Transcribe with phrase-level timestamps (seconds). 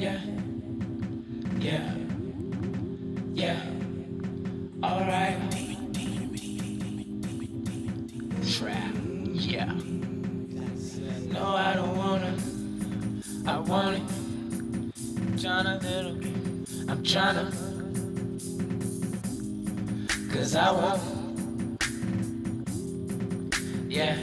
[0.00, 0.18] Yeah.
[1.58, 1.94] Yeah.
[3.34, 3.60] Yeah.
[4.82, 5.38] Alright.
[8.50, 8.94] Trap.
[9.26, 9.74] Yeah.
[11.28, 12.34] No, I don't wanna.
[13.46, 14.02] I want it.
[15.18, 16.16] I'm tryna little.
[16.90, 17.52] I'm tryna.
[20.32, 21.02] Cause I want.
[23.86, 24.16] Yeah.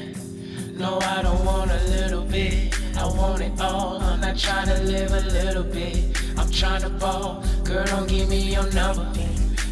[0.74, 2.77] No, I don't want a little bit.
[2.98, 4.02] I want it all.
[4.02, 6.18] I'm not trying to live a little bit.
[6.36, 7.44] I'm trying to ball.
[7.64, 9.08] Girl, don't give me your number.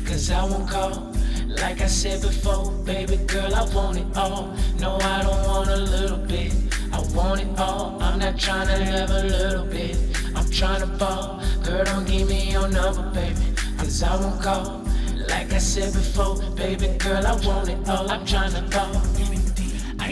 [0.05, 1.11] Cause I won't call.
[1.47, 4.53] Like I said before, baby girl, I want it all.
[4.79, 6.53] No, I don't want a little bit.
[6.93, 7.97] I want it all.
[7.99, 9.97] I'm not trying to live a little bit.
[10.35, 11.41] I'm trying to ball.
[11.63, 13.41] Girl, don't give me your number, baby.
[13.77, 14.85] Cause I won't call.
[15.29, 18.09] Like I said before, baby girl, I want it all.
[18.11, 19.34] I'm trying to ball.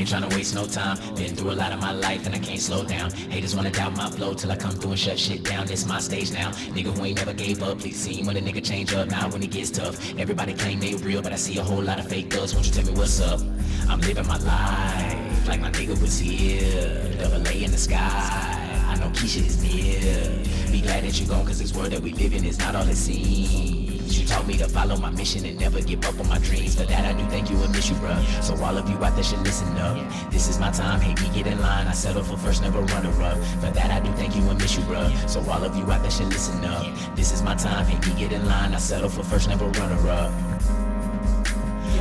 [0.03, 0.97] Ain't tryna waste no time.
[1.15, 3.09] Been through a lot of my life and I can't slow down.
[3.09, 5.65] Haters wanna doubt my flow till I come through and shut shit down.
[5.65, 6.51] This my stage now.
[6.75, 7.79] Nigga who ain't never gave up.
[7.79, 9.07] Please see when a nigga change up.
[9.07, 11.99] Now when it gets tough, everybody claim they real, but I see a whole lot
[11.99, 12.53] of fake thugs.
[12.53, 13.39] Won't you tell me what's up?
[13.87, 17.09] I'm living my life like my nigga was here.
[17.17, 18.62] Double A in the sky.
[18.93, 20.71] I know Keisha is near.
[20.71, 22.87] Be glad that you're gone, cause this world that we live in is not all
[22.87, 24.19] it seems.
[24.19, 26.75] You taught me to follow my mission and never give up on my dreams.
[26.75, 28.21] For that, I do thank you and miss you, bruh.
[28.43, 29.97] So, all of you out there should listen up.
[30.29, 31.87] This is my time, hate me, get in line.
[31.87, 33.37] I settle for first, never runner up.
[33.61, 35.27] For that, I do thank you and miss you, bruh.
[35.27, 36.85] So, all of you out there should listen up.
[37.15, 38.75] This is my time, hate me, get in line.
[38.75, 40.31] I settle for first, never runner up.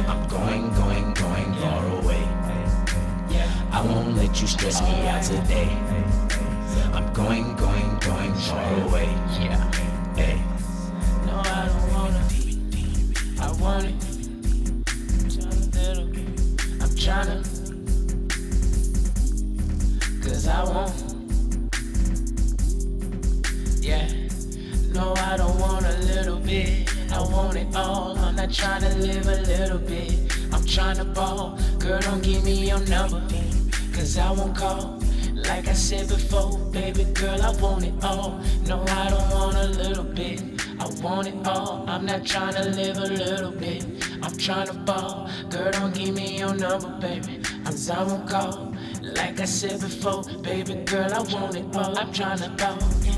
[0.07, 2.29] I'm going, going, going far away.
[3.73, 6.22] I won't let you stress me out today.
[6.93, 9.09] I'm going, going, going far away.
[9.41, 9.73] Yeah.
[10.15, 10.41] Hey.
[11.27, 12.23] No, I don't wanna.
[13.41, 13.95] I want it.
[16.81, 17.43] I'm tryna.
[20.23, 20.93] Cause I want.
[23.81, 24.09] Yeah.
[24.93, 26.89] No, I don't want a little bit.
[27.13, 28.17] I want it all.
[28.19, 30.33] I'm not trying to live a little bit.
[30.53, 31.59] I'm trying to ball.
[31.79, 33.23] Girl, don't give me your number.
[33.93, 35.03] Cause I won't call.
[35.49, 38.41] Like I said before, baby girl, I want it all.
[38.67, 40.43] No, I don't want a little bit.
[40.79, 41.85] I want it all.
[41.89, 43.85] I'm not trying to live a little bit.
[44.23, 45.29] I'm trying to ball.
[45.51, 47.41] Girl, don't give me your number, baby.
[47.65, 48.75] Cause I won't call.
[49.03, 51.99] Like I said before, baby girl, I want it all.
[51.99, 53.12] I'm trying to ball.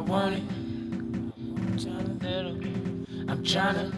[0.00, 0.42] I want it.
[0.48, 2.54] I'm tryna little.
[3.30, 3.92] I'm tryna.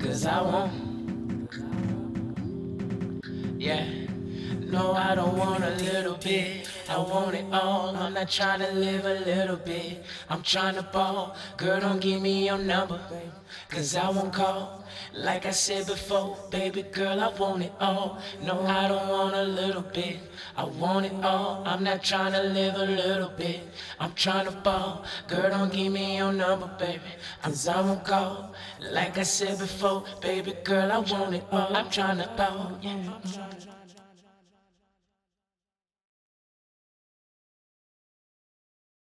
[0.00, 0.72] Cause I want.
[3.56, 3.99] Yeah.
[4.70, 6.68] No, I don't want a little bit.
[6.88, 7.96] I want it all.
[7.96, 10.04] I'm not trying to live a little bit.
[10.28, 11.34] I'm trying to ball.
[11.56, 13.00] Girl, don't give me your number.
[13.68, 14.84] Cause I won't call.
[15.12, 18.20] Like I said before, baby girl, I want it all.
[18.42, 20.18] No, I don't want a little bit.
[20.56, 21.64] I want it all.
[21.66, 23.62] I'm not trying to live a little bit.
[23.98, 25.04] I'm trying to ball.
[25.26, 27.00] Girl, don't give me your number, baby.
[27.42, 28.54] Cause I won't call.
[28.80, 31.76] Like I said before, baby girl, I want it all.
[31.76, 32.78] I'm trying to ball.
[32.80, 33.69] Yeah.